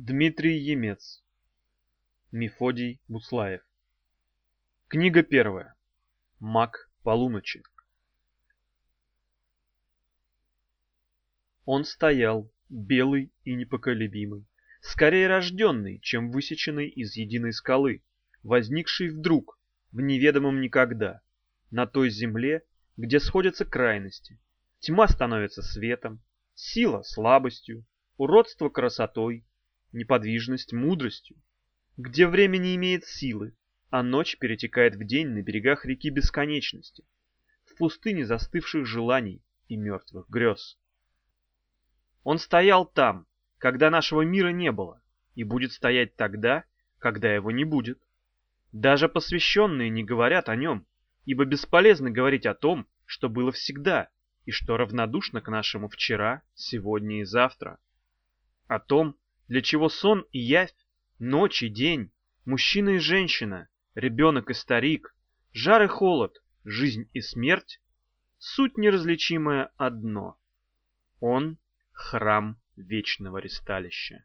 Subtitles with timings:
[0.00, 1.24] Дмитрий Емец.
[2.30, 3.62] Мефодий Буслаев.
[4.86, 5.74] Книга первая.
[6.38, 7.64] Маг полуночи.
[11.64, 14.46] Он стоял, белый и непоколебимый,
[14.82, 18.04] скорее рожденный, чем высеченный из единой скалы,
[18.44, 19.58] возникший вдруг,
[19.90, 21.22] в неведомом никогда,
[21.72, 22.62] на той земле,
[22.96, 24.38] где сходятся крайности.
[24.78, 26.22] Тьма становится светом,
[26.54, 27.84] сила слабостью,
[28.16, 29.44] уродство красотой,
[29.92, 31.36] неподвижность мудростью,
[31.96, 33.56] где время не имеет силы,
[33.90, 37.04] а ночь перетекает в день на берегах реки бесконечности,
[37.64, 40.78] в пустыне застывших желаний и мертвых грез.
[42.22, 43.26] Он стоял там,
[43.58, 45.02] когда нашего мира не было,
[45.34, 46.64] и будет стоять тогда,
[46.98, 48.00] когда его не будет.
[48.72, 50.86] Даже посвященные не говорят о нем,
[51.24, 54.10] ибо бесполезно говорить о том, что было всегда,
[54.44, 57.78] и что равнодушно к нашему вчера, сегодня и завтра.
[58.66, 59.16] О том,
[59.48, 60.74] для чего сон и явь,
[61.18, 62.12] ночь и день,
[62.44, 65.14] мужчина и женщина, ребенок и старик,
[65.52, 67.80] жар и холод, жизнь и смерть,
[68.38, 70.38] суть неразличимая одно.
[71.20, 71.58] Он—
[71.92, 74.24] храм вечного ресталища.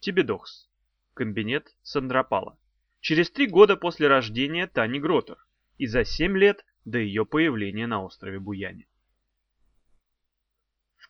[0.00, 0.68] Тибедокс.
[1.14, 2.58] Комбинет Сандропала.
[3.00, 5.36] Через три года после рождения Тани Гротер
[5.76, 8.86] и за семь лет до ее появления на острове Буяне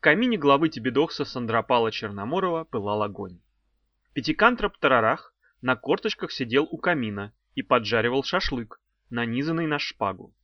[0.03, 3.39] камине главы Тибидокса Сандропала Черноморова пылал огонь.
[4.14, 10.34] Пятикантроп Тарарах на корточках сидел у камина и поджаривал шашлык, нанизанный на шпагу.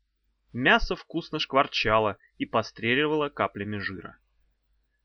[0.53, 4.17] Мясо вкусно шкварчало и постреливало каплями жира.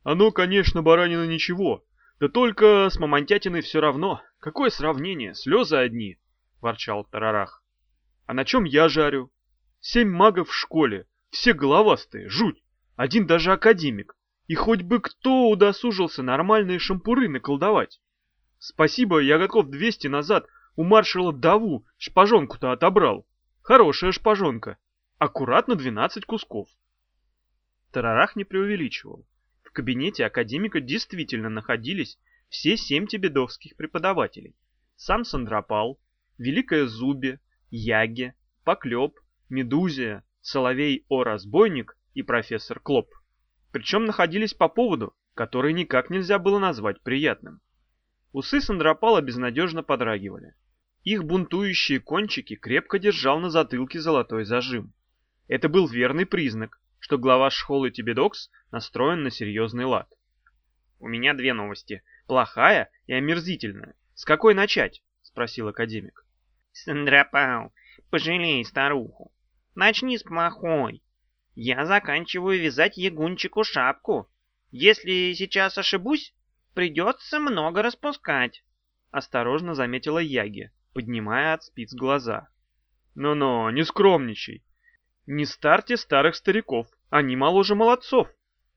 [0.03, 1.83] «Оно, конечно, баранина ничего,
[2.19, 4.21] да только с мамонтятиной все равно.
[4.37, 6.19] Какое сравнение, слезы одни!»—
[6.61, 7.63] ворчал Тарарах.
[8.27, 9.31] «А на чем я жарю?
[9.79, 12.63] Семь магов в школе, все головастые, жуть,
[12.95, 14.15] один даже академик.
[14.53, 17.99] И хоть бы кто удосужился нормальные шампуры наколдовать.
[18.59, 20.45] Спасибо, я годков 200 назад
[20.75, 23.25] у маршала Даву шпажонку-то отобрал.
[23.63, 24.77] Хорошая шпажонка.
[25.17, 26.69] Аккуратно 12 кусков.
[27.91, 29.25] Тарарах не преувеличивал.
[29.63, 32.19] В кабинете академика действительно находились
[32.49, 34.55] все семь тебедовских преподавателей.
[34.95, 35.99] Сам Сандропал,
[36.37, 37.39] Великая Зубе,
[37.71, 39.15] Яге, Поклеп,
[39.49, 43.09] Медузия, Соловей О-разбойник и профессор Клоп
[43.73, 47.59] причем находились по поводу, который никак нельзя было назвать приятным.
[48.31, 50.53] Усы Сандропала безнадежно подрагивали.
[51.03, 54.93] Их бунтующие кончики крепко держал на затылке золотой зажим.
[55.47, 60.07] Это был верный признак, что глава школы Тибедокс настроен на серьезный лад.
[60.99, 62.03] «У меня две новости.
[62.27, 63.95] Плохая и омерзительная.
[64.13, 66.27] С какой начать?»— спросил академик.
[66.73, 67.73] «Сандропал,
[68.11, 69.33] пожалей старуху.
[69.73, 71.01] Начни с плохой.
[71.55, 74.27] Я заканчиваю вязать ягунчику шапку.
[74.71, 76.33] Если сейчас ошибусь,
[76.73, 78.63] придется много распускать.
[79.11, 82.49] Осторожно заметила Яги, поднимая от спиц глаза.
[83.13, 84.63] «Ну-ну, не скромничай.
[85.27, 88.27] Не старьте старых стариков, они моложе молодцов.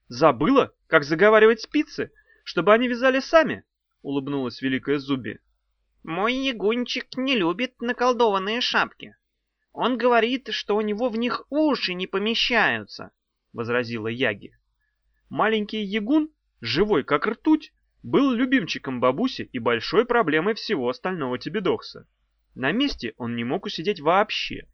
[0.08, 2.12] Забыла, как заговаривать спицы,
[2.44, 3.64] чтобы они вязали сами?»
[4.02, 5.40] Улыбнулась великая Зуби.
[6.04, 9.16] «Мой ягунчик не любит наколдованные шапки»,
[9.76, 13.10] он говорит, что у него в них уши не помещаются,—
[13.52, 14.56] возразила Яги.
[15.28, 16.30] Маленький ягун,
[16.62, 22.08] живой как ртуть, был любимчиком бабуси и большой проблемой всего остального Тебедокса.
[22.54, 24.66] На месте он не мог усидеть вообще.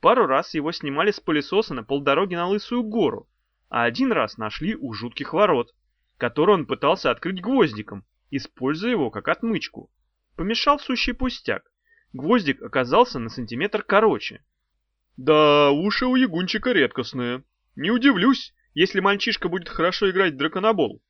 [0.00, 3.28] Пару раз его снимали с пылесоса на полдороги на Лысую гору,
[3.68, 5.74] а один раз нашли у жутких ворот,
[6.16, 9.90] который он пытался открыть гвоздиком, используя его как отмычку.
[10.34, 11.70] Помешал сущий пустяк.
[12.16, 14.42] Гвоздик оказался на сантиметр короче.
[15.18, 17.44] Да, уши у ягунчика редкостные.
[17.76, 21.02] Не удивлюсь, если мальчишка будет хорошо играть в драконобол.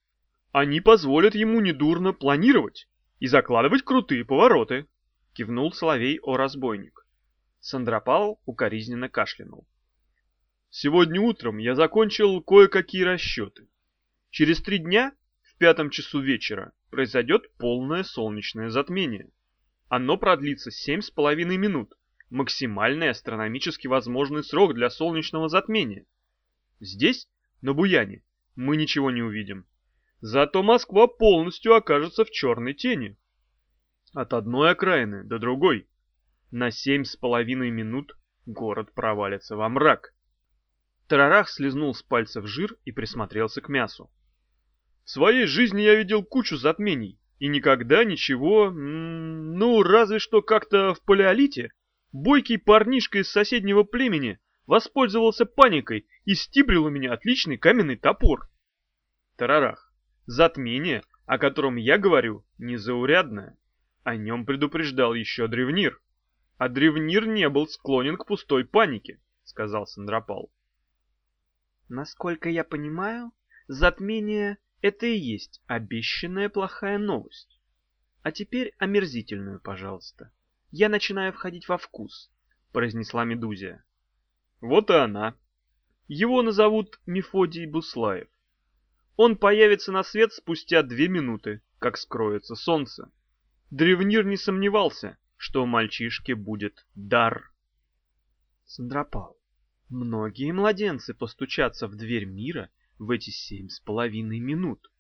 [0.51, 2.89] Они позволят ему недурно планировать
[3.21, 4.89] и закладывать крутые повороты,
[5.33, 7.07] кивнул Соловей о разбойник.
[7.61, 9.65] Сандропал укоризненно кашлянул.
[10.71, 13.69] Сегодня утром я закончил кое-какие расчеты.
[14.31, 15.13] Через три дня,
[15.43, 19.31] в пятом часу вечера, произойдет полное солнечное затмение.
[19.89, 21.95] Оно продлится семь с половиной минут.
[22.29, 26.07] Максимальный астрономически возможный срок для солнечного затмения.
[26.81, 27.29] Здесь,
[27.63, 28.25] на Буяне,
[28.57, 29.65] мы ничего не увидим.
[30.21, 33.17] Зато Москва полностью окажется в черной тени.
[34.13, 35.89] От одной окраины до другой.
[36.51, 40.15] На семь с половиной минут город провалится во мрак.
[41.07, 44.11] Тарарах слезнул с пальцев жир и присмотрелся к мясу.
[45.05, 51.03] В своей жизни я видел кучу затмений, и никогда ничего, ну, разве что как-то в
[51.03, 51.73] палеолите,
[52.13, 58.49] бойкий парнишка из соседнего племени воспользовался паникой и стибрил у меня отличный каменный топор.
[59.37, 59.93] Тарарах.
[60.27, 63.59] Затмение о котором я говорю, незаурядное.
[64.05, 66.01] О нем предупреждал еще Древнир.
[66.57, 70.51] А Древнир не был склонен к пустой панике, сказал Сандропал.
[71.89, 73.33] Насколько я понимаю,
[73.67, 77.61] затмение— это и есть обещанная плохая новость.
[78.23, 80.33] А теперь омерзительную, пожалуйста.
[80.71, 82.31] Я начинаю входить во вкус,
[82.73, 83.85] произнесла Медузия.
[84.61, 85.37] Вот и она.
[86.09, 88.29] Его назовут Мефодий Буслаев.
[89.17, 93.11] Он появится на свет спустя две минуты, как скроется солнце.
[93.71, 97.51] Древнир не сомневался, что у мальчишки будет дар.
[98.65, 99.39] Сандропал,
[99.89, 104.91] многие младенцы постучатся в дверь мира в эти семь с половиной минут.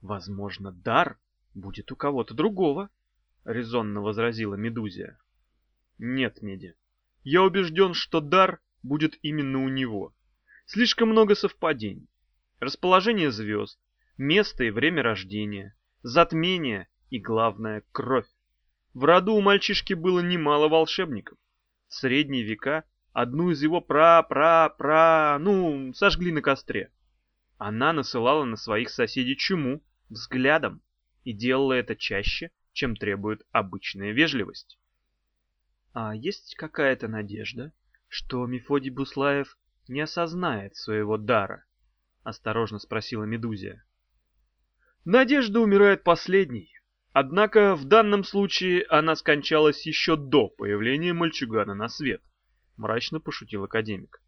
[0.00, 1.18] Возможно, дар
[1.54, 2.90] будет у кого-то другого,—
[3.44, 5.18] резонно возразила Медузия.
[5.98, 6.74] Нет, Меди,
[7.22, 10.14] я убежден, что дар будет именно у него.
[10.66, 12.08] Слишком много совпадений.
[12.60, 13.78] Расположение звезд,
[14.16, 18.28] место и время рождения, затмение и, главное, кровь.
[18.94, 21.38] В роду у мальчишки было немало волшебников.
[21.88, 26.90] В средние века одну из его пра-пра-пра, ну, сожгли на костре.
[27.58, 30.82] Она насылала на своих соседей чуму взглядом
[31.22, 34.78] и делала это чаще, чем требует обычная вежливость.
[35.92, 37.72] А есть какая-то надежда,
[38.08, 39.56] что Мефодий Буслаев
[39.86, 41.64] не осознает своего дара?
[42.24, 43.84] Осторожно спросила Медузия.
[45.04, 46.72] Надежда умирает последней.
[47.12, 52.22] Однако в данном случае она скончалась еще до появления мальчугана на свет,
[52.76, 54.20] мрачно пошутил академик.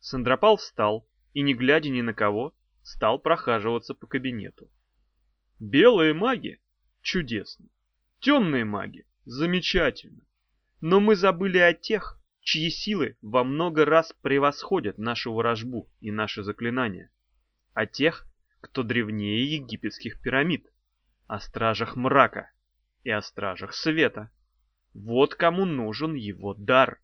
[0.00, 4.70] Сандропал встал и, не глядя ни на кого, стал прохаживаться по кабинету.
[5.60, 6.58] Белые маги?
[7.02, 7.66] Чудесно.
[8.20, 9.04] Темные маги?
[9.26, 10.22] Замечательно.
[10.80, 16.42] Но мы забыли о тех, чьи силы во много раз превосходят нашу ворожбу и наши
[16.42, 17.10] заклинания.
[17.74, 18.26] О тех,
[18.62, 20.66] кто древнее египетских пирамид.
[21.26, 22.50] О стражах мрака
[23.04, 24.30] и о стражах света.
[24.94, 26.98] Вот кому нужен его дар,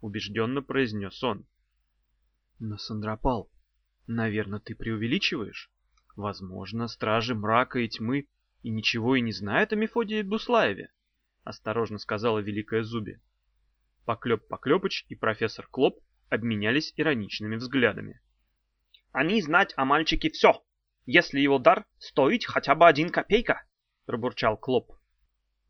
[0.00, 1.46] убежденно произнес он.
[2.58, 3.48] Но, Сандропал,
[4.06, 5.70] наверное, ты преувеличиваешь?
[6.16, 8.26] Возможно, стражи мрака и тьмы
[8.62, 10.90] и ничего и не знают о Мефодии Буслаеве,
[11.44, 13.20] осторожно сказала Великая Зуби.
[14.04, 18.20] Поклеп Поклепыч и профессор Клоп обменялись ироничными взглядами.
[19.12, 20.62] «Они знать о мальчике все,
[21.06, 23.64] если его дар стоит хотя бы один копейка»,—
[24.06, 24.92] пробурчал Клоп.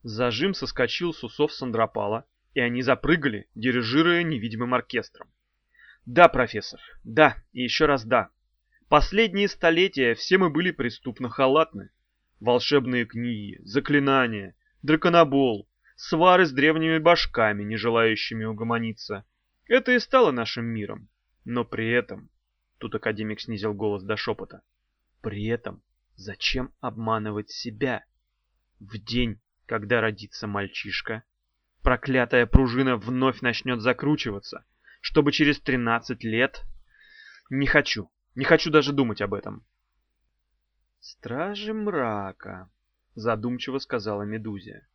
[0.03, 5.31] Зажим соскочил с усов Сандропала, и они запрыгали, дирижируя невидимым оркестром.
[6.07, 8.31] «Да, профессор, да, и еще раз да.
[8.89, 11.91] Последние столетия все мы были преступно халатны.
[12.39, 19.25] Волшебные книги, заклинания, драконобол, свары с древними башками, не желающими угомониться.
[19.67, 21.09] Это и стало нашим миром.
[21.45, 22.31] Но при этом...
[22.79, 24.63] Тут академик снизил голос до шепота.
[25.23, 25.83] При этом
[26.15, 28.05] зачем обманывать себя?
[28.79, 31.25] В день, когда родится мальчишка,
[31.83, 34.65] проклятая пружина вновь начнет закручиваться,
[35.07, 36.65] чтобы через 13 лет...
[37.49, 38.11] Не хочу.
[38.35, 39.65] Не хочу даже думать об этом.
[40.99, 42.69] «Стражи мрака»,—
[43.15, 44.89] задумчиво сказала Медузия.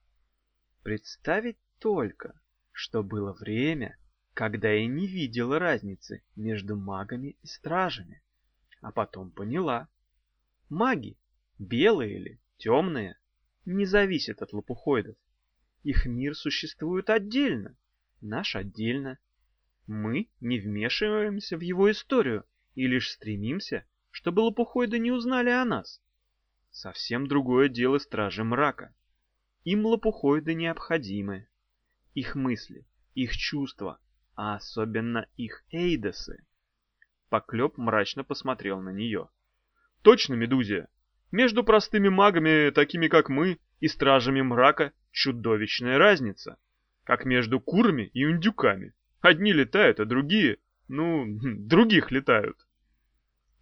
[0.84, 2.38] «Представить только,
[2.74, 3.98] что было время,
[4.34, 8.22] когда я не видела разницы между магами и стражами,
[8.82, 9.88] а потом поняла.
[10.68, 11.18] Маги,
[11.58, 13.18] белые или темные,
[13.64, 15.16] не зависят от лопухоидов.
[15.84, 17.78] Их мир существует отдельно,
[18.20, 19.18] наш отдельно.
[19.94, 22.46] Мы не вмешиваемся в его историю,
[22.76, 26.02] и лишь стремимся, чтобы лопухоиды не узнали о нас.
[26.70, 28.96] Совсем другое дело стражи мрака.
[29.66, 31.50] Им лопухоиды необходимы.
[32.14, 34.00] Их мысли, их чувства,
[34.34, 36.42] а особенно их эйдосы.
[37.28, 39.28] Поклеп мрачно посмотрел на нее.
[40.04, 40.88] Точно, Медузия.
[41.34, 46.58] Между простыми магами, такими как мы, и стражами мрака чудовищная разница.
[47.04, 48.94] Как между курами и индюками.
[49.22, 52.58] Одни летают, а другие ну, других летают.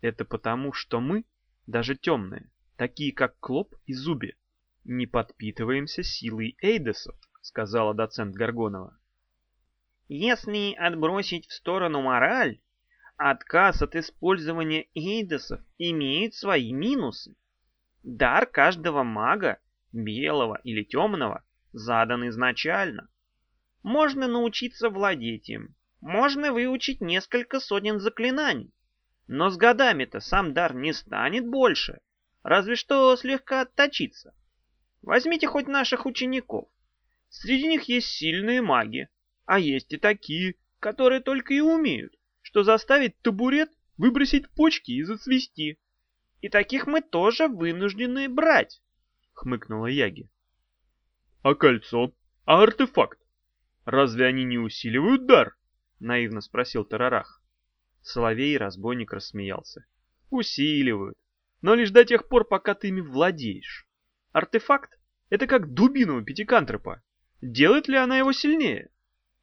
[0.01, 1.25] Это потому, что мы,
[1.67, 4.35] даже темные, такие как Клоп и Зуби,
[4.83, 8.97] не подпитываемся силой Эйдесов, сказала доцент Гаргонова.
[10.07, 12.59] Если отбросить в сторону мораль,
[13.17, 17.35] отказ от использования эйдосов имеет свои минусы.
[18.01, 19.59] Дар каждого мага,
[19.91, 23.08] белого или темного, задан изначально.
[23.83, 28.73] Можно научиться владеть им, можно выучить несколько сотен заклинаний.
[29.27, 31.99] Но с годами-то сам дар не станет больше,
[32.43, 34.33] разве что слегка отточится.
[35.01, 36.67] Возьмите хоть наших учеников.
[37.29, 39.07] Среди них есть сильные маги,
[39.45, 45.77] а есть и такие, которые только и умеют, что заставить табурет выбросить почки и зацвести.
[46.41, 48.81] И таких мы тоже вынуждены брать.
[49.33, 50.29] хмыкнула Яги.
[51.43, 52.13] А кольцо?
[52.45, 53.18] А артефакт?
[53.89, 55.57] Разве они не усиливают дар?
[55.99, 57.41] Наивно спросил Тарарах.
[58.03, 59.83] Соловей разбойник рассмеялся.
[60.29, 61.17] Усиливают.
[61.63, 63.87] Но лишь до тех пор, пока ты ими владеешь.
[64.31, 64.99] Артефакт—
[65.31, 67.01] это как дубина у пятикантропа.
[67.41, 68.91] Делает ли она его сильнее?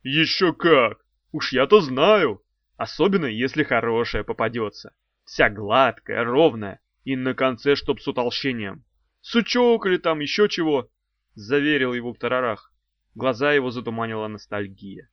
[0.04, 1.04] Еще как!
[1.32, 2.40] Уж я-то знаю.
[2.76, 4.94] Особенно, если хорошая попадется.
[5.24, 6.78] Вся гладкая, ровная.
[7.02, 8.84] И на конце, чтоб с утолщением.
[9.22, 10.88] Сучок или там еще чего.
[11.34, 12.72] Заверил его в тарарах.
[13.16, 15.08] Глаза его затуманила ностальгия.